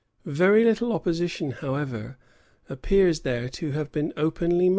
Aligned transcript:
Very 0.25 0.63
little 0.65 0.93
opposition, 0.93 1.51
however, 1.51 2.17
appears 2.67 3.19
there 3.19 3.47
to 3.49 3.69
have 3.73 3.91
been 3.91 4.13
openly 4.17 4.59
made 4.59 4.59
to 4.59 4.65
it. 4.65 4.69